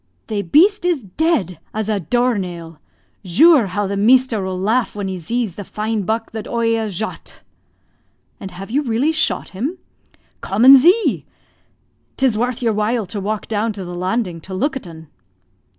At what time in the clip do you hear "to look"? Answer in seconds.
14.41-14.75